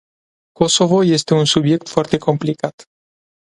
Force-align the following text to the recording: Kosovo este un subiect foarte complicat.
Kosovo 0.57 1.03
este 1.03 1.33
un 1.35 1.45
subiect 1.45 1.89
foarte 1.89 2.17
complicat. 2.17 2.85